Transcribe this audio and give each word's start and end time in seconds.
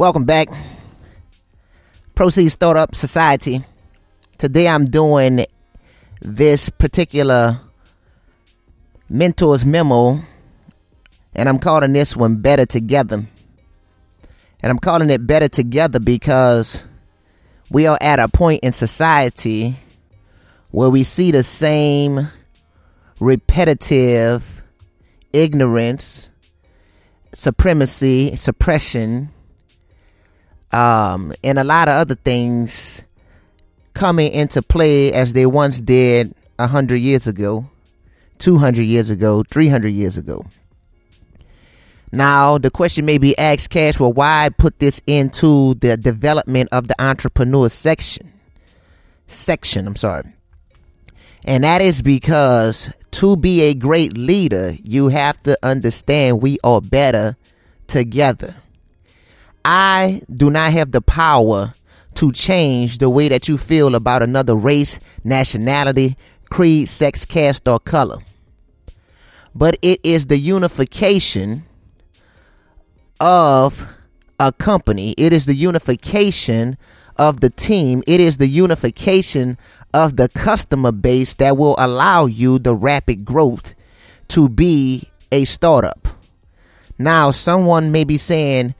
Welcome 0.00 0.24
back. 0.24 0.48
Proceed 2.14 2.48
Startup 2.48 2.94
Society. 2.94 3.62
Today 4.38 4.66
I'm 4.66 4.86
doing 4.86 5.44
this 6.22 6.70
particular 6.70 7.60
mentor's 9.10 9.66
memo, 9.66 10.20
and 11.34 11.50
I'm 11.50 11.58
calling 11.58 11.92
this 11.92 12.16
one 12.16 12.36
Better 12.36 12.64
Together. 12.64 13.16
And 13.16 14.70
I'm 14.70 14.78
calling 14.78 15.10
it 15.10 15.26
Better 15.26 15.48
Together 15.48 16.00
because 16.00 16.86
we 17.70 17.86
are 17.86 17.98
at 18.00 18.18
a 18.18 18.28
point 18.28 18.60
in 18.62 18.72
society 18.72 19.76
where 20.70 20.88
we 20.88 21.02
see 21.02 21.30
the 21.30 21.42
same 21.42 22.26
repetitive 23.20 24.62
ignorance, 25.34 26.30
supremacy, 27.34 28.34
suppression, 28.34 29.28
um, 30.72 31.32
and 31.42 31.58
a 31.58 31.64
lot 31.64 31.88
of 31.88 31.94
other 31.94 32.14
things 32.14 33.02
coming 33.94 34.32
into 34.32 34.62
play 34.62 35.12
as 35.12 35.32
they 35.32 35.46
once 35.46 35.80
did 35.80 36.34
a 36.58 36.66
hundred 36.66 36.98
years 36.98 37.26
ago, 37.26 37.68
two 38.38 38.58
hundred 38.58 38.84
years 38.84 39.10
ago, 39.10 39.42
three 39.50 39.68
hundred 39.68 39.90
years 39.90 40.16
ago. 40.16 40.44
Now 42.12 42.58
the 42.58 42.70
question 42.70 43.04
may 43.04 43.18
be 43.18 43.38
asked, 43.38 43.70
Cash, 43.70 44.00
well, 44.00 44.12
why 44.12 44.50
put 44.56 44.78
this 44.78 45.00
into 45.06 45.74
the 45.74 45.96
development 45.96 46.68
of 46.72 46.88
the 46.88 47.00
entrepreneur 47.02 47.68
section? 47.68 48.32
Section, 49.28 49.86
I'm 49.86 49.96
sorry. 49.96 50.24
And 51.44 51.64
that 51.64 51.80
is 51.80 52.02
because 52.02 52.90
to 53.12 53.36
be 53.36 53.62
a 53.62 53.74
great 53.74 54.16
leader, 54.16 54.76
you 54.82 55.08
have 55.08 55.40
to 55.42 55.56
understand 55.62 56.42
we 56.42 56.58
are 56.64 56.80
better 56.80 57.36
together. 57.86 58.56
I 59.64 60.22
do 60.32 60.50
not 60.50 60.72
have 60.72 60.92
the 60.92 61.02
power 61.02 61.74
to 62.14 62.32
change 62.32 62.98
the 62.98 63.10
way 63.10 63.28
that 63.28 63.48
you 63.48 63.56
feel 63.56 63.94
about 63.94 64.22
another 64.22 64.54
race, 64.54 64.98
nationality, 65.24 66.16
creed, 66.50 66.88
sex, 66.88 67.24
caste, 67.24 67.66
or 67.68 67.78
color. 67.78 68.18
But 69.54 69.76
it 69.82 70.00
is 70.02 70.26
the 70.26 70.38
unification 70.38 71.64
of 73.20 73.86
a 74.38 74.52
company, 74.52 75.14
it 75.18 75.32
is 75.32 75.46
the 75.46 75.54
unification 75.54 76.78
of 77.16 77.40
the 77.40 77.50
team, 77.50 78.02
it 78.06 78.20
is 78.20 78.38
the 78.38 78.46
unification 78.46 79.58
of 79.92 80.16
the 80.16 80.28
customer 80.30 80.92
base 80.92 81.34
that 81.34 81.56
will 81.56 81.74
allow 81.78 82.26
you 82.26 82.58
the 82.58 82.74
rapid 82.74 83.24
growth 83.24 83.74
to 84.28 84.48
be 84.48 85.10
a 85.30 85.44
startup. 85.44 86.08
Now, 86.98 87.30
someone 87.30 87.92
may 87.92 88.04
be 88.04 88.16
saying, 88.16 88.74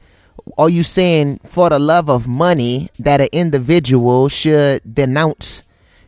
are 0.57 0.69
you 0.69 0.83
saying 0.83 1.39
for 1.45 1.69
the 1.69 1.79
love 1.79 2.09
of 2.09 2.27
money 2.27 2.89
that 2.99 3.21
an 3.21 3.27
individual 3.31 4.29
should 4.29 4.81
denounce 4.93 5.63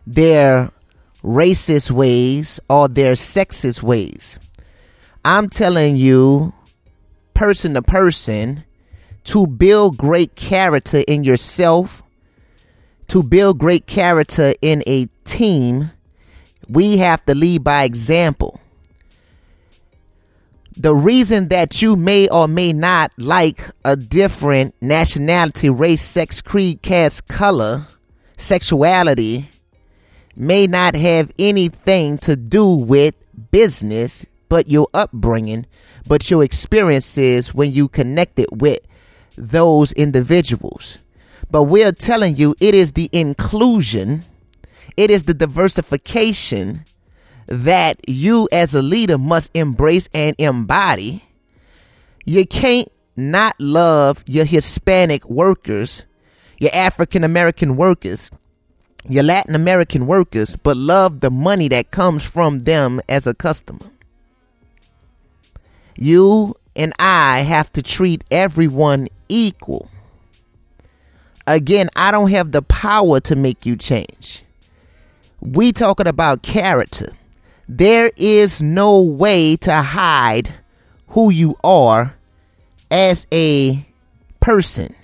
their 0.06 0.72
racist 1.24 1.92
ways 1.92 2.60
or 2.70 2.88
their 2.88 3.14
sexist 3.14 3.84
ways? 3.84 4.40
I'm 5.26 5.50
telling 5.50 5.96
you, 5.96 6.54
person 7.34 7.74
to 7.76 7.82
person, 7.82 8.64
to 9.26 9.48
build 9.48 9.98
great 9.98 10.36
character 10.36 11.02
in 11.08 11.24
yourself, 11.24 12.04
to 13.08 13.24
build 13.24 13.60
great 13.60 13.86
character 13.88 14.54
in 14.62 14.84
a 14.86 15.08
team, 15.24 15.92
we 16.68 16.98
have 16.98 17.26
to 17.26 17.36
lead 17.36 17.64
by 17.64 17.84
example 17.84 18.60
the 20.76 20.96
reason 20.96 21.50
that 21.50 21.82
you 21.82 21.96
may 21.96 22.28
or 22.30 22.48
may 22.48 22.74
not 22.74 23.12
like 23.18 23.62
a 23.86 23.96
different 23.96 24.76
nationality, 24.82 25.70
race, 25.70 26.02
sex, 26.02 26.42
creed, 26.42 26.82
caste, 26.82 27.28
color, 27.28 27.88
sexuality 28.38 29.50
may 30.36 30.66
not 30.66 30.96
have 30.96 31.32
anything 31.38 32.18
to 32.20 32.36
do 32.36 32.68
with 32.68 33.14
business, 33.52 34.26
but 34.50 34.70
your 34.70 34.88
upbringing, 34.94 35.66
but 36.08 36.30
your 36.32 36.44
experiences 36.44 37.54
when 37.54 37.72
you 37.72 37.88
connected 37.88 38.48
with 38.52 38.80
those 39.38 39.92
individuals. 39.94 40.98
But 41.52 41.64
we're 41.64 41.92
telling 41.92 42.36
you 42.36 42.56
it 42.60 42.74
is 42.74 42.94
the 42.94 43.10
inclusion, 43.12 44.24
it 44.98 45.12
is 45.12 45.26
the 45.26 45.34
diversification 45.34 46.86
that 47.62 47.98
you 48.08 48.50
as 48.52 48.74
a 48.74 48.82
leader 48.82 49.18
must 49.18 49.52
embrace 49.54 50.10
and 50.14 50.36
embody. 50.40 51.24
You 52.26 52.46
can't 52.48 52.92
not 53.16 53.56
love 53.60 54.24
your 54.26 54.46
Hispanic 54.46 55.30
workers, 55.30 56.06
your 56.58 56.72
African 56.74 57.24
American 57.24 57.76
workers, 57.76 58.32
your 59.08 59.24
Latin 59.24 59.54
American 59.54 60.08
workers, 60.08 60.56
but 60.56 60.78
love 60.78 61.20
the 61.20 61.30
money 61.30 61.68
that 61.68 61.92
comes 61.92 62.26
from 62.26 62.60
them 62.60 63.02
as 63.08 63.28
a 63.28 63.34
customer. 63.34 63.86
You 65.96 66.56
and 66.76 66.94
I 66.98 67.40
have 67.42 67.72
to 67.74 67.84
treat 67.84 68.24
everyone 68.32 69.10
equal. 69.30 69.90
Again, 71.46 71.90
I 71.96 72.10
don't 72.12 72.32
have 72.32 72.52
the 72.52 72.62
power 72.64 73.20
to 73.20 73.36
make 73.36 73.66
you 73.66 73.76
change. 73.76 74.44
We 75.40 75.72
talking 75.74 76.08
about 76.08 76.42
character. 76.42 77.14
There 77.68 78.12
is 78.18 78.62
no 78.62 79.02
way 79.02 79.56
to 79.58 79.74
hide 79.82 80.54
who 81.08 81.30
you 81.30 81.56
are 81.64 82.16
as 82.92 83.26
a 83.34 83.86
person. 84.40 84.96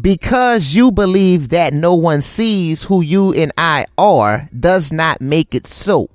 Because 0.00 0.74
you 0.74 0.90
believe 0.90 1.50
that 1.50 1.72
no 1.72 1.94
one 1.94 2.20
sees 2.20 2.82
who 2.82 3.00
you 3.00 3.32
and 3.34 3.52
I 3.56 3.86
are 3.96 4.48
does 4.58 4.92
not 4.92 5.20
make 5.20 5.54
it 5.54 5.66
so. 5.66 6.08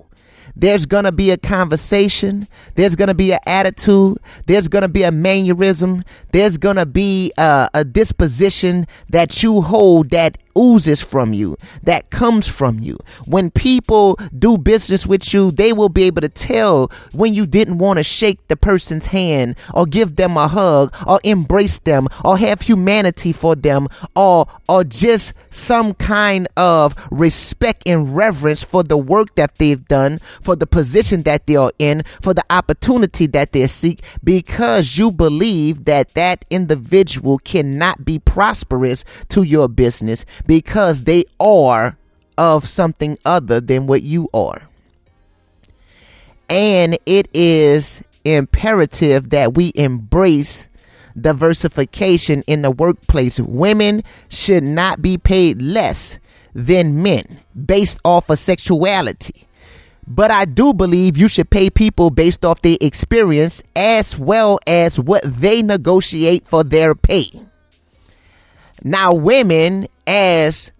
There's 0.54 0.84
going 0.84 1.04
to 1.04 1.12
be 1.12 1.30
a 1.30 1.38
conversation. 1.38 2.46
There's 2.74 2.96
going 2.96 3.08
to 3.08 3.14
be 3.14 3.32
an 3.32 3.38
attitude. 3.46 4.18
There's 4.46 4.68
going 4.68 4.82
to 4.82 4.88
be 4.88 5.02
a 5.02 5.10
mannerism. 5.10 6.04
There's 6.32 6.58
going 6.58 6.76
to 6.76 6.84
be 6.84 7.32
a, 7.38 7.68
a 7.72 7.84
disposition 7.84 8.86
that 9.08 9.42
you 9.42 9.62
hold 9.62 10.10
that 10.10 10.36
oozes 10.56 11.00
from 11.00 11.32
you, 11.32 11.56
that 11.82 12.10
comes 12.10 12.48
from 12.48 12.78
you. 12.78 12.98
When 13.24 13.50
people 13.50 14.16
do 14.38 14.58
business 14.58 15.06
with 15.06 15.32
you, 15.32 15.50
they 15.50 15.72
will 15.72 15.88
be 15.88 16.04
able 16.04 16.22
to 16.22 16.28
tell 16.28 16.90
when 17.12 17.34
you 17.34 17.46
didn't 17.46 17.78
want 17.78 17.98
to 17.98 18.02
shake 18.02 18.46
the 18.48 18.56
person's 18.56 19.06
hand 19.06 19.56
or 19.74 19.86
give 19.86 20.16
them 20.16 20.36
a 20.36 20.48
hug 20.48 20.94
or 21.06 21.20
embrace 21.24 21.78
them 21.80 22.08
or 22.24 22.38
have 22.38 22.62
humanity 22.62 23.32
for 23.32 23.54
them 23.54 23.88
or 24.16 24.46
or 24.68 24.84
just 24.84 25.34
some 25.50 25.94
kind 25.94 26.48
of 26.56 26.94
respect 27.10 27.82
and 27.86 28.16
reverence 28.16 28.62
for 28.62 28.82
the 28.82 28.96
work 28.96 29.34
that 29.34 29.56
they've 29.58 29.86
done, 29.86 30.18
for 30.18 30.56
the 30.56 30.66
position 30.66 31.22
that 31.24 31.46
they 31.46 31.56
are 31.56 31.72
in, 31.78 32.02
for 32.20 32.32
the 32.32 32.44
opportunity 32.50 33.26
that 33.26 33.52
they 33.52 33.66
seek 33.66 34.00
because 34.24 34.96
you 34.96 35.10
believe 35.10 35.84
that 35.84 36.14
that 36.14 36.44
individual 36.50 37.38
cannot 37.38 38.04
be 38.04 38.18
prosperous 38.18 39.04
to 39.28 39.42
your 39.42 39.68
business 39.68 40.24
because 40.46 41.02
they 41.02 41.24
are 41.40 41.96
of 42.38 42.66
something 42.66 43.18
other 43.24 43.60
than 43.60 43.86
what 43.86 44.02
you 44.02 44.28
are. 44.34 44.62
And 46.48 46.98
it 47.06 47.28
is 47.32 48.02
imperative 48.24 49.30
that 49.30 49.54
we 49.54 49.72
embrace 49.74 50.68
diversification 51.18 52.42
in 52.46 52.62
the 52.62 52.70
workplace. 52.70 53.38
Women 53.40 54.02
should 54.28 54.62
not 54.62 55.02
be 55.02 55.18
paid 55.18 55.60
less 55.60 56.18
than 56.54 57.02
men 57.02 57.40
based 57.66 57.98
off 58.04 58.30
of 58.30 58.38
sexuality. 58.38 59.46
But 60.06 60.30
I 60.30 60.44
do 60.44 60.74
believe 60.74 61.16
you 61.16 61.28
should 61.28 61.48
pay 61.48 61.70
people 61.70 62.10
based 62.10 62.44
off 62.44 62.62
their 62.62 62.76
experience 62.80 63.62
as 63.76 64.18
well 64.18 64.58
as 64.66 64.98
what 64.98 65.22
they 65.22 65.62
negotiate 65.62 66.46
for 66.46 66.64
their 66.64 66.94
pay. 66.94 67.30
Now, 68.84 69.14
women, 69.14 69.86
as 70.06 70.72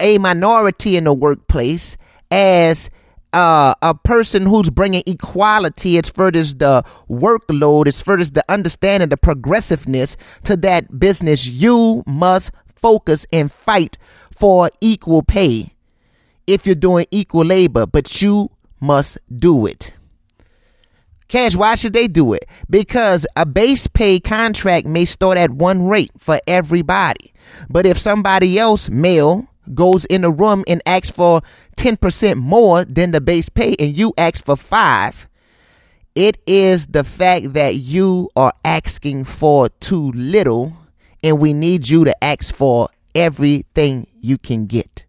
a 0.00 0.18
minority 0.18 0.96
in 0.96 1.04
the 1.04 1.12
workplace, 1.12 1.96
as 2.30 2.90
uh, 3.32 3.74
a 3.82 3.94
person 3.94 4.42
who's 4.42 4.70
bringing 4.70 5.02
equality 5.06 5.98
as 5.98 6.08
far 6.08 6.30
as 6.34 6.54
the 6.56 6.84
workload, 7.08 7.86
as 7.86 8.00
far 8.02 8.18
as 8.18 8.30
the 8.32 8.44
understanding, 8.48 9.08
the 9.08 9.16
progressiveness 9.16 10.16
to 10.44 10.56
that 10.58 10.98
business, 10.98 11.46
you 11.46 12.02
must 12.06 12.50
focus 12.76 13.26
and 13.32 13.50
fight 13.50 13.96
for 14.32 14.68
equal 14.80 15.22
pay 15.22 15.72
if 16.46 16.66
you're 16.66 16.74
doing 16.74 17.06
equal 17.10 17.44
labor, 17.44 17.86
but 17.86 18.20
you 18.20 18.48
must 18.80 19.18
do 19.34 19.66
it. 19.66 19.94
Cash, 21.32 21.56
why 21.56 21.76
should 21.76 21.94
they 21.94 22.08
do 22.08 22.34
it? 22.34 22.44
Because 22.68 23.26
a 23.36 23.46
base 23.46 23.86
pay 23.86 24.20
contract 24.20 24.86
may 24.86 25.06
start 25.06 25.38
at 25.38 25.50
one 25.50 25.86
rate 25.86 26.10
for 26.18 26.38
everybody. 26.46 27.32
But 27.70 27.86
if 27.86 27.96
somebody 27.96 28.58
else, 28.58 28.90
male, 28.90 29.48
goes 29.72 30.04
in 30.04 30.20
the 30.20 30.30
room 30.30 30.62
and 30.68 30.82
asks 30.84 31.08
for 31.08 31.40
10% 31.78 32.36
more 32.36 32.84
than 32.84 33.12
the 33.12 33.22
base 33.22 33.48
pay 33.48 33.74
and 33.78 33.96
you 33.96 34.12
ask 34.18 34.44
for 34.44 34.58
five, 34.58 35.26
It 36.14 36.36
is 36.46 36.88
the 36.88 37.02
fact 37.02 37.54
that 37.54 37.76
you 37.76 38.28
are 38.36 38.52
asking 38.62 39.24
for 39.24 39.70
too 39.80 40.12
little, 40.12 40.74
and 41.24 41.38
we 41.38 41.54
need 41.54 41.88
you 41.88 42.04
to 42.04 42.22
ask 42.22 42.54
for 42.54 42.90
everything 43.14 44.06
you 44.20 44.36
can 44.36 44.66
get. 44.66 45.06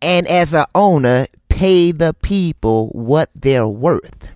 And 0.00 0.28
as 0.28 0.54
a 0.54 0.68
owner, 0.76 1.26
pay 1.60 1.92
the 1.92 2.14
people 2.22 2.88
what 2.88 3.28
they're 3.34 3.68
worth. 3.68 4.28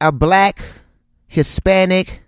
A 0.00 0.10
black, 0.10 0.58
Hispanic, 1.26 2.22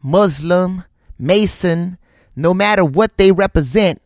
Muslim, 0.00 0.84
Mason, 1.18 1.98
no 2.36 2.54
matter 2.54 2.84
what 2.84 3.16
they 3.16 3.32
represent 3.32 4.00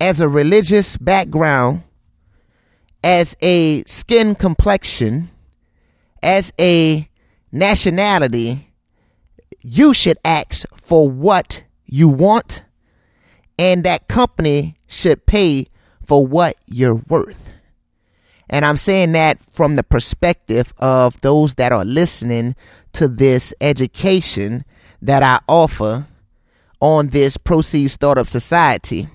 as 0.00 0.22
a 0.22 0.28
religious 0.28 0.96
background, 0.96 1.82
as 3.04 3.36
a 3.42 3.84
skin 3.84 4.34
complexion, 4.34 5.28
as 6.22 6.50
a 6.58 7.10
nationality, 7.52 8.72
you 9.60 9.92
should 9.92 10.16
ask 10.24 10.66
for 10.74 11.10
what 11.10 11.62
you 11.84 12.08
want, 12.08 12.64
and 13.58 13.84
that 13.84 14.08
company 14.08 14.78
should 14.86 15.26
pay 15.26 15.66
for 16.08 16.26
what 16.26 16.56
you're 16.66 17.02
worth. 17.08 17.52
And 18.48 18.64
I'm 18.64 18.78
saying 18.78 19.12
that 19.12 19.40
from 19.40 19.74
the 19.74 19.82
perspective 19.82 20.72
of 20.78 21.20
those 21.20 21.54
that 21.56 21.70
are 21.70 21.84
listening 21.84 22.56
to 22.92 23.08
this 23.08 23.52
education 23.60 24.64
that 25.02 25.22
I 25.22 25.38
offer 25.46 26.06
on 26.80 27.08
this 27.08 27.36
Proceed 27.36 27.88
Startup 27.88 28.26
Society, 28.26 29.08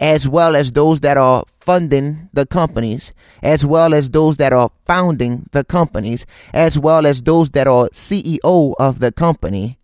as 0.00 0.28
well 0.28 0.56
as 0.56 0.72
those 0.72 0.98
that 1.00 1.16
are 1.16 1.44
funding 1.60 2.28
the 2.32 2.46
companies, 2.46 3.12
as 3.40 3.64
well 3.64 3.94
as 3.94 4.10
those 4.10 4.38
that 4.38 4.52
are 4.52 4.72
founding 4.86 5.48
the 5.52 5.62
companies, 5.62 6.26
as 6.52 6.76
well 6.76 7.06
as 7.06 7.22
those 7.22 7.50
that 7.50 7.68
are 7.68 7.88
CEO 7.90 8.74
of 8.80 8.98
the 8.98 9.12
company. 9.12 9.78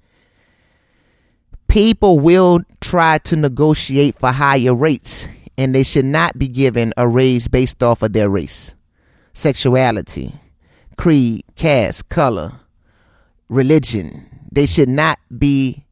People 1.69 2.19
will 2.19 2.59
try 2.81 3.19
to 3.19 3.37
negotiate 3.37 4.19
for 4.19 4.33
higher 4.33 4.75
rates, 4.75 5.29
and 5.57 5.75
they 5.75 5.83
should 5.83 6.05
not 6.05 6.39
be 6.39 6.49
given 6.49 6.93
a 6.97 7.07
raise 7.07 7.49
based 7.49 7.83
off 7.83 8.03
of 8.03 8.13
their 8.13 8.29
race, 8.29 8.75
sexuality, 9.33 10.35
creed, 10.97 11.45
caste, 11.57 12.09
color, 12.09 12.53
religion. 13.49 14.29
They 14.51 14.67
should 14.67 14.89
not 14.89 15.19
be 15.37 15.85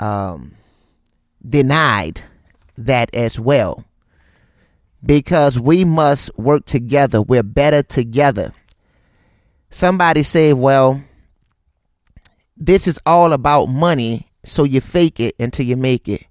um, 0.00 0.54
denied 1.46 2.22
that 2.78 3.14
as 3.14 3.38
well 3.38 3.84
because 5.04 5.58
we 5.58 5.84
must 5.84 6.36
work 6.38 6.64
together. 6.64 7.20
We're 7.20 7.42
better 7.42 7.82
together. 7.82 8.52
Somebody 9.70 10.22
say, 10.22 10.52
well, 10.52 11.02
this 12.56 12.86
is 12.86 13.00
all 13.06 13.32
about 13.32 13.66
money, 13.66 14.28
so 14.44 14.64
you 14.64 14.80
fake 14.80 15.18
it 15.18 15.34
until 15.38 15.66
you 15.66 15.76
make 15.76 16.08
it. 16.08 16.24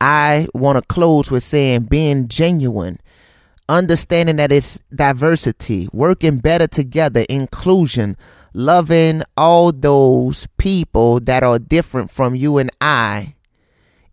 I 0.00 0.48
want 0.54 0.78
to 0.78 0.86
close 0.86 1.30
with 1.30 1.42
saying 1.42 1.84
being 1.84 2.28
genuine, 2.28 2.98
understanding 3.68 4.36
that 4.36 4.52
it's 4.52 4.80
diversity, 4.94 5.88
working 5.92 6.38
better 6.38 6.66
together, 6.66 7.24
inclusion, 7.28 8.16
loving 8.52 9.22
all 9.36 9.72
those 9.72 10.46
people 10.58 11.20
that 11.20 11.42
are 11.42 11.58
different 11.58 12.10
from 12.10 12.34
you 12.34 12.58
and 12.58 12.70
I, 12.80 13.34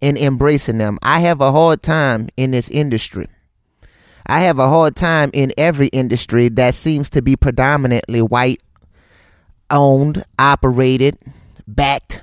and 0.01 0.17
embracing 0.17 0.77
them. 0.77 0.99
I 1.01 1.19
have 1.21 1.41
a 1.41 1.51
hard 1.51 1.81
time 1.81 2.29
in 2.37 2.51
this 2.51 2.69
industry 2.69 3.27
I 4.25 4.41
have 4.41 4.57
a 4.57 4.69
hard 4.69 4.95
time 4.95 5.31
in 5.33 5.51
every 5.57 5.87
industry 5.87 6.47
that 6.49 6.73
seems 6.73 7.09
to 7.11 7.21
be 7.21 7.35
predominantly 7.35 8.21
white 8.21 8.61
owned, 9.69 10.23
operated, 10.39 11.17
backed. 11.67 12.21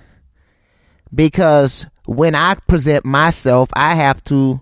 Because 1.15 1.87
when 2.07 2.35
I 2.35 2.55
present 2.67 3.05
myself, 3.05 3.69
I 3.75 3.95
have 3.95 4.23
to, 4.25 4.61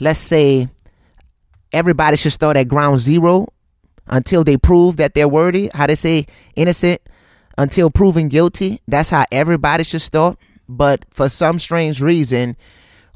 let's 0.00 0.18
say, 0.18 0.68
everybody 1.72 2.16
should 2.16 2.32
start 2.32 2.56
at 2.56 2.68
ground 2.68 2.98
zero 2.98 3.48
until 4.06 4.44
they 4.44 4.56
prove 4.56 4.96
that 4.96 5.14
they're 5.14 5.28
worthy. 5.28 5.70
How 5.74 5.86
they 5.86 5.94
say 5.94 6.26
innocent 6.56 7.00
until 7.58 7.90
proven 7.90 8.28
guilty. 8.28 8.80
That's 8.88 9.10
how 9.10 9.24
everybody 9.30 9.84
should 9.84 10.02
start. 10.02 10.38
But 10.68 11.04
for 11.10 11.28
some 11.28 11.58
strange 11.58 12.00
reason, 12.00 12.56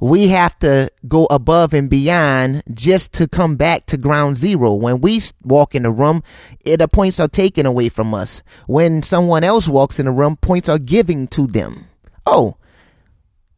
we 0.01 0.29
have 0.29 0.59
to 0.59 0.91
go 1.09 1.27
above 1.31 1.73
and 1.73 1.89
beyond 1.89 2.63
just 2.75 3.15
to 3.15 3.27
come 3.27 3.57
back 3.57 3.87
to 3.87 3.97
ground 3.97 4.37
zero. 4.37 4.75
When 4.75 5.01
we 5.01 5.21
walk 5.43 5.75
in 5.75 5.85
the 5.85 5.91
room, 5.91 6.23
the 6.65 6.89
points 6.89 7.19
are 7.19 7.29
taken 7.29 7.65
away 7.65 7.89
from 7.89 8.13
us. 8.13 8.43
When 8.67 9.03
someone 9.03 9.45
else 9.45 9.69
walks 9.69 9.99
in 9.99 10.07
the 10.07 10.13
room, 10.13 10.37
points 10.37 10.69
are 10.69 10.79
given 10.79 11.27
to 11.29 11.47
them. 11.47 11.87
Oh, 12.27 12.57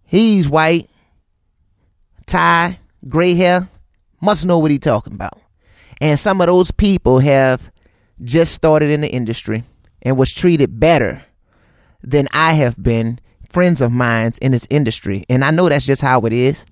he's 0.05 0.49
white, 0.49 0.89
tie, 2.27 2.79
gray 3.09 3.35
hair, 3.35 3.69
must 4.21 4.47
know 4.47 4.59
what 4.59 4.71
he's 4.71 4.81
talking 4.81 5.15
about. 5.15 5.41
And 6.01 6.19
some 6.19 6.41
of 6.41 6.47
those 6.47 6.71
people 6.71 7.19
have 7.19 7.73
just 8.23 8.53
started 8.53 8.91
in 8.91 9.01
the 9.01 9.11
industry 9.11 9.65
and 10.03 10.17
was 10.17 10.33
treated 10.33 10.79
better 10.79 11.25
than 12.03 12.29
I 12.33 12.53
have 12.53 12.81
been 12.81 13.19
friends 13.49 13.81
of 13.81 13.93
mine 13.93 14.33
in 14.43 14.53
this 14.53 14.67
industry, 14.71 15.25
and 15.29 15.45
I 15.45 15.51
know 15.51 15.69
that's 15.69 15.87
just 15.87 16.03
how 16.03 16.21
it 16.23 16.33
is. 16.33 16.67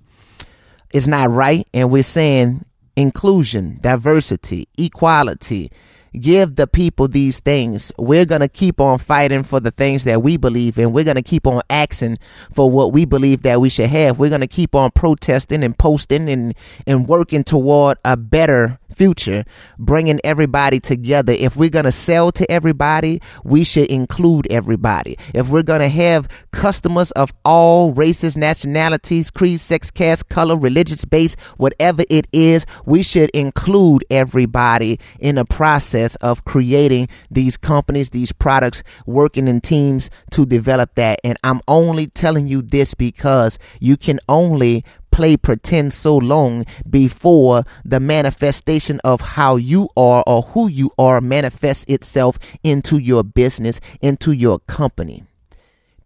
It's 0.91 1.07
not 1.07 1.31
right, 1.31 1.67
and 1.75 1.91
we're 1.91 2.03
saying 2.03 2.65
inclusion, 2.97 3.79
diversity, 3.83 4.69
equality, 4.79 5.71
give 6.19 6.57
the 6.57 6.67
people 6.67 7.09
these 7.09 7.41
things. 7.41 7.93
We're 7.99 8.25
going 8.25 8.41
to 8.41 8.49
keep 8.49 8.81
on 8.81 8.99
fighting 8.99 9.43
for 9.43 9.61
the 9.61 9.71
things 9.71 10.05
that 10.05 10.23
we 10.23 10.37
believe 10.37 10.79
in. 10.79 10.93
We're 10.93 11.05
going 11.05 11.17
to 11.17 11.23
keep 11.23 11.47
on 11.47 11.63
asking 11.69 12.17
for 12.53 12.71
what 12.71 12.93
we 12.93 13.05
believe 13.05 13.43
that 13.43 13.61
we 13.61 13.69
should 13.69 13.91
have. 13.91 14.19
We're 14.19 14.31
going 14.31 14.41
to 14.41 14.47
keep 14.47 14.75
on 14.75 14.91
protesting 14.93 15.63
and 15.63 15.77
posting 15.79 16.29
and, 16.29 16.55
and 16.87 17.07
working 17.07 17.45
toward 17.45 17.99
a 18.05 18.17
better 18.17 18.79
future, 18.95 19.45
bringing 19.79 20.21
everybody 20.25 20.81
together. 20.81 21.33
If 21.37 21.57
we're 21.57 21.71
going 21.71 21.85
to 21.85 21.93
sell 21.93 22.33
to 22.33 22.51
everybody, 22.51 23.21
we 23.45 23.65
should 23.65 23.89
include 23.89 24.47
everybody. 24.51 25.19
If 25.35 25.49
we're 25.49 25.63
going 25.63 25.81
to 25.81 25.89
have 25.89 26.29
customers 26.53 27.11
of 27.13 27.33
all 27.45 27.93
races, 27.93 28.37
nationalities, 28.37 29.31
creed, 29.31 29.61
sex, 29.61 29.91
caste, 29.91 30.29
color, 30.29 30.57
religious 30.57 31.05
base, 31.05 31.35
whatever 31.57 32.03
it 32.09 32.27
is, 32.33 32.67
we 32.85 33.03
should 33.03 33.31
include 33.31 34.05
everybody 34.11 34.99
in 35.21 35.37
the 35.37 35.45
process 35.45 36.15
of 36.17 36.45
creating 36.45 37.09
these 37.31 37.57
companies, 37.57 38.11
these 38.11 38.33
products, 38.33 38.83
working 39.07 39.49
in 39.49 39.61
teams 39.61 40.11
to 40.31 40.47
develop 40.47 40.95
that. 40.95 41.19
And 41.25 41.39
I'm 41.43 41.61
only 41.69 42.07
telling 42.07 42.47
you 42.47 42.63
this 42.63 42.95
because 42.95 43.59
you 43.81 43.97
can 43.97 44.21
only 44.29 44.85
play 45.17 45.35
pretend 45.35 45.95
so 45.95 46.15
long 46.15 46.63
before 46.91 47.65
the 47.87 47.99
manifestation 47.99 49.01
of 49.03 49.19
how 49.23 49.57
you 49.57 49.89
are 49.97 50.23
or 50.27 50.43
who 50.43 50.69
you 50.69 50.91
are 50.99 51.23
manifests 51.23 51.87
itself 51.89 52.39
into 52.63 52.99
your 52.99 53.25
business, 53.25 53.81
into 54.03 54.33
your 54.33 54.59
company. 54.59 55.25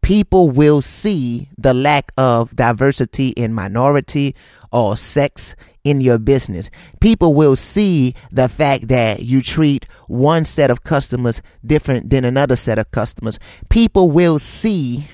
People 0.01 0.49
will 0.49 0.81
see 0.81 1.49
the 1.59 1.75
lack 1.75 2.13
of 2.17 2.55
diversity 2.55 3.31
in 3.31 3.53
minority 3.53 4.37
or 4.71 4.97
sex 4.97 5.57
in 5.83 6.01
your 6.01 6.19
business. 6.19 6.71
People 7.01 7.35
will 7.35 7.57
see 7.57 8.15
the 8.31 8.49
fact 8.49 8.87
that 8.87 9.25
you 9.25 9.43
treat 9.43 9.87
one 10.07 10.45
set 10.45 10.71
of 10.71 10.85
customers 10.85 11.43
different 11.67 12.11
than 12.11 12.25
another 12.25 12.55
set 12.55 12.79
of 12.79 12.89
customers. 12.93 13.41
People 13.71 14.09
will 14.09 14.39
see 14.39 15.05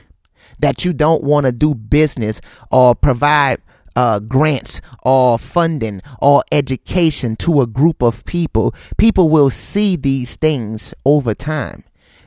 that 0.59 0.85
you 0.85 0.93
don't 0.93 1.25
want 1.25 1.47
to 1.47 1.53
do 1.53 1.75
business 1.75 2.43
or 2.71 2.95
provide 2.95 3.59
uh, 3.97 4.21
grants 4.21 4.81
or 5.03 5.39
funding 5.39 6.03
or 6.21 6.45
education 6.53 7.35
to 7.37 7.63
a 7.63 7.67
group 7.67 8.03
of 8.03 8.25
people, 8.27 8.75
people 8.99 9.29
will 9.29 9.51
see 9.51 9.97
these 9.97 10.37
things 10.37 10.95
over 11.05 11.35
time. 11.35 11.83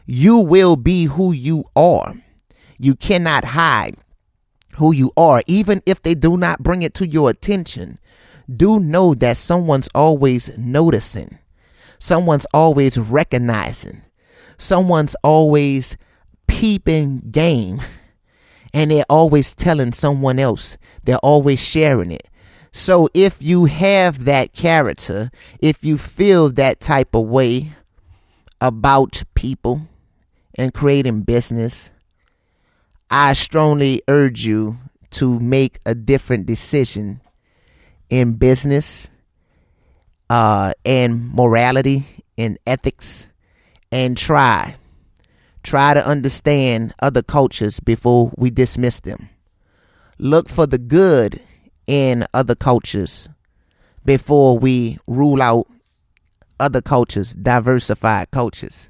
You 0.06 0.40
will 0.40 0.76
be 0.76 1.06
who 1.06 1.32
you 1.32 1.66
are. 1.76 2.16
You 2.80 2.96
cannot 2.96 3.46
hide 3.46 3.96
who 4.78 4.94
you 4.94 5.12
are, 5.16 5.44
even 5.46 5.82
if 5.86 6.02
they 6.02 6.16
do 6.16 6.38
not 6.38 6.64
bring 6.64 6.82
it 6.82 6.94
to 6.96 7.08
your 7.08 7.30
attention. 7.30 8.00
Do 8.52 8.80
know 8.80 9.14
that 9.16 9.38
someone's 9.38 9.90
always 9.94 10.50
noticing, 10.58 11.38
someone's 12.00 12.48
always 12.54 12.98
recognizing, 12.98 14.02
someone's 14.58 15.16
always 15.24 15.98
peeping 16.48 17.20
game. 17.32 17.82
and 18.74 18.92
they're 18.92 19.04
always 19.10 19.54
telling 19.54 19.92
someone 19.92 20.40
else. 20.40 20.78
They're 21.04 21.18
always 21.18 21.60
sharing 21.60 22.12
it. 22.12 22.28
So 22.72 23.10
if 23.14 23.42
you 23.42 23.66
have 23.66 24.26
that 24.26 24.54
character, 24.54 25.32
if 25.60 25.84
you 25.84 25.98
feel 25.98 26.50
that 26.50 26.80
type 26.80 27.16
of 27.16 27.28
way 27.28 27.74
about 28.62 29.24
people 29.34 29.88
and 30.56 30.74
creating 30.74 31.22
business, 31.22 31.92
I 33.10 33.34
strongly 33.34 34.04
urge 34.08 34.46
you 34.46 34.78
to 35.12 35.40
make 35.40 35.80
a 35.86 35.96
different 35.96 36.46
decision 36.46 37.22
in 38.10 38.34
business 38.34 39.10
uh, 40.30 40.74
and 40.86 41.34
morality 41.34 42.04
and 42.38 42.60
ethics 42.68 43.32
and 43.92 44.16
try 44.16 44.76
try 45.70 45.94
to 45.94 46.04
understand 46.08 46.92
other 47.04 47.22
cultures 47.22 47.80
before 47.80 48.32
we 48.38 48.50
dismiss 48.50 49.02
them 49.02 49.30
look 50.18 50.50
for 50.50 50.66
the 50.66 50.80
good 50.80 51.40
in 51.86 52.26
other 52.34 52.56
cultures 52.56 53.30
before 54.04 54.58
we 54.58 54.98
rule 55.06 55.44
out 55.44 55.68
other 56.60 56.82
cultures 56.82 57.34
diversified 57.36 58.32
cultures 58.32 58.90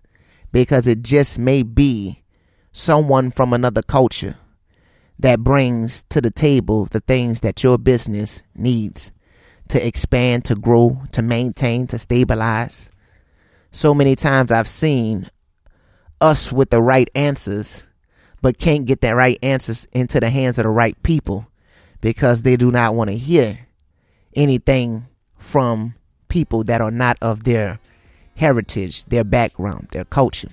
because 0.53 0.87
it 0.87 1.03
just 1.03 1.37
may 1.37 1.63
be 1.63 2.23
someone 2.71 3.29
from 3.29 3.51
another 3.51 3.81
culture 3.81 4.37
that 5.19 5.41
brings 5.41 6.03
to 6.03 6.21
the 6.21 6.31
table 6.31 6.85
the 6.85 7.01
things 7.01 7.41
that 7.41 7.61
your 7.61 7.77
business 7.77 8.41
needs 8.55 9.11
to 9.67 9.85
expand, 9.85 10.45
to 10.45 10.55
grow, 10.55 11.01
to 11.11 11.21
maintain, 11.21 11.87
to 11.87 11.99
stabilize. 11.99 12.89
So 13.69 13.93
many 13.93 14.15
times 14.15 14.49
I've 14.49 14.67
seen 14.67 15.29
us 16.21 16.51
with 16.51 16.69
the 16.69 16.81
right 16.81 17.09
answers, 17.15 17.85
but 18.41 18.57
can't 18.57 18.85
get 18.85 19.01
that 19.01 19.11
right 19.11 19.37
answers 19.43 19.87
into 19.91 20.19
the 20.19 20.29
hands 20.29 20.57
of 20.57 20.63
the 20.63 20.69
right 20.69 21.01
people 21.03 21.47
because 22.01 22.43
they 22.43 22.55
do 22.55 22.71
not 22.71 22.95
want 22.95 23.09
to 23.09 23.17
hear 23.17 23.59
anything 24.35 25.05
from 25.37 25.95
people 26.27 26.63
that 26.63 26.81
are 26.81 26.91
not 26.91 27.17
of 27.21 27.43
their 27.43 27.79
heritage, 28.35 29.05
their 29.05 29.23
background, 29.23 29.87
their 29.91 30.05
culture. 30.05 30.49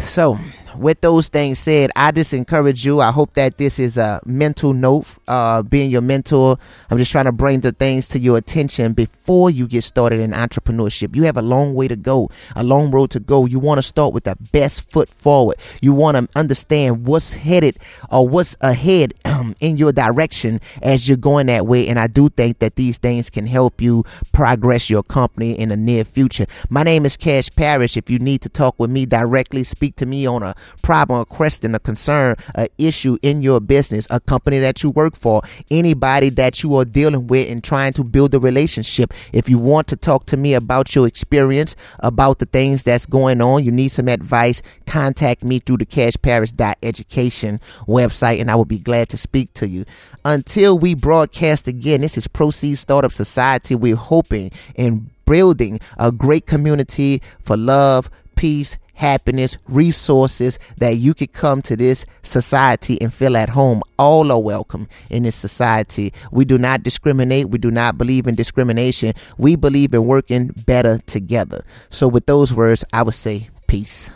So, 0.00 0.38
with 0.76 1.00
those 1.00 1.28
things 1.28 1.58
said, 1.58 1.90
I 1.96 2.12
just 2.12 2.32
encourage 2.32 2.84
you. 2.84 3.00
I 3.00 3.10
hope 3.10 3.34
that 3.34 3.58
this 3.58 3.78
is 3.78 3.96
a 3.96 4.20
mental 4.24 4.72
note, 4.72 5.06
uh, 5.28 5.62
being 5.62 5.90
your 5.90 6.00
mentor. 6.00 6.56
I'm 6.90 6.98
just 6.98 7.12
trying 7.12 7.26
to 7.26 7.32
bring 7.32 7.60
the 7.60 7.72
things 7.72 8.08
to 8.08 8.18
your 8.18 8.38
attention 8.38 8.92
before 8.92 9.50
you 9.50 9.66
get 9.68 9.84
started 9.84 10.20
in 10.20 10.32
entrepreneurship. 10.32 11.14
You 11.14 11.24
have 11.24 11.36
a 11.36 11.42
long 11.42 11.74
way 11.74 11.88
to 11.88 11.96
go, 11.96 12.30
a 12.56 12.64
long 12.64 12.90
road 12.90 13.10
to 13.10 13.20
go. 13.20 13.46
You 13.46 13.58
want 13.58 13.78
to 13.78 13.82
start 13.82 14.12
with 14.12 14.24
the 14.24 14.36
best 14.52 14.90
foot 14.90 15.08
forward. 15.08 15.56
You 15.80 15.92
want 15.92 16.16
to 16.16 16.28
understand 16.38 17.06
what's 17.06 17.34
headed 17.34 17.78
or 18.10 18.28
what's 18.28 18.56
ahead 18.60 19.14
um, 19.24 19.54
in 19.60 19.76
your 19.76 19.92
direction 19.92 20.60
as 20.82 21.08
you're 21.08 21.16
going 21.16 21.46
that 21.46 21.66
way. 21.66 21.88
And 21.88 21.98
I 21.98 22.06
do 22.06 22.28
think 22.28 22.60
that 22.60 22.76
these 22.76 22.98
things 22.98 23.30
can 23.30 23.46
help 23.46 23.80
you 23.80 24.04
progress 24.32 24.88
your 24.88 25.02
company 25.02 25.58
in 25.58 25.68
the 25.68 25.76
near 25.76 26.04
future. 26.04 26.46
My 26.70 26.82
name 26.82 27.04
is 27.04 27.16
Cash 27.16 27.50
Parrish. 27.56 27.96
If 27.96 28.08
you 28.10 28.18
need 28.18 28.40
to 28.42 28.48
talk 28.48 28.78
with 28.78 28.90
me 28.90 29.06
directly, 29.06 29.64
speak 29.82 29.96
to 29.96 30.06
me 30.06 30.26
on 30.26 30.44
a 30.44 30.54
problem, 30.82 31.20
a 31.20 31.24
question, 31.24 31.74
a 31.74 31.80
concern, 31.80 32.36
a 32.54 32.68
issue 32.78 33.18
in 33.20 33.42
your 33.42 33.58
business, 33.58 34.06
a 34.10 34.20
company 34.20 34.60
that 34.60 34.80
you 34.84 34.90
work 34.90 35.16
for, 35.16 35.42
anybody 35.72 36.28
that 36.28 36.62
you 36.62 36.76
are 36.76 36.84
dealing 36.84 37.26
with 37.26 37.50
and 37.50 37.64
trying 37.64 37.92
to 37.92 38.04
build 38.04 38.32
a 38.32 38.38
relationship. 38.38 39.12
If 39.32 39.48
you 39.48 39.58
want 39.58 39.88
to 39.88 39.96
talk 39.96 40.26
to 40.26 40.36
me 40.36 40.54
about 40.54 40.94
your 40.94 41.08
experience, 41.08 41.74
about 41.98 42.38
the 42.38 42.46
things 42.46 42.84
that's 42.84 43.06
going 43.06 43.40
on, 43.42 43.64
you 43.64 43.72
need 43.72 43.88
some 43.88 44.06
advice, 44.06 44.62
contact 44.86 45.42
me 45.42 45.58
through 45.58 45.78
the 45.78 45.86
cashparrish.education 45.86 47.60
website 47.88 48.40
and 48.40 48.52
I 48.52 48.54
will 48.54 48.64
be 48.64 48.78
glad 48.78 49.08
to 49.08 49.16
speak 49.16 49.52
to 49.54 49.66
you. 49.66 49.84
Until 50.24 50.78
we 50.78 50.94
broadcast 50.94 51.66
again, 51.66 52.02
this 52.02 52.16
is 52.16 52.28
Proceed 52.28 52.76
Startup 52.76 53.10
Society. 53.10 53.74
We're 53.74 53.96
hoping 53.96 54.52
and 54.76 55.10
building 55.24 55.80
a 55.98 56.12
great 56.12 56.46
community 56.46 57.22
for 57.40 57.56
love, 57.56 58.10
peace, 58.42 58.76
happiness, 58.94 59.56
resources 59.68 60.58
that 60.78 60.96
you 60.96 61.14
could 61.14 61.32
come 61.32 61.62
to 61.62 61.76
this 61.76 62.04
society 62.22 63.00
and 63.00 63.14
feel 63.14 63.36
at 63.36 63.48
home. 63.48 63.80
All 64.00 64.32
are 64.32 64.40
welcome 64.40 64.88
in 65.10 65.22
this 65.22 65.36
society. 65.36 66.12
We 66.32 66.44
do 66.44 66.58
not 66.58 66.82
discriminate. 66.82 67.50
We 67.50 67.58
do 67.58 67.70
not 67.70 67.96
believe 67.96 68.26
in 68.26 68.34
discrimination. 68.34 69.14
We 69.38 69.54
believe 69.54 69.94
in 69.94 70.06
working 70.06 70.48
better 70.66 70.98
together. 71.06 71.64
So, 71.88 72.08
with 72.08 72.26
those 72.26 72.52
words, 72.52 72.84
I 72.92 73.04
would 73.04 73.14
say 73.14 73.48
peace. 73.68 74.10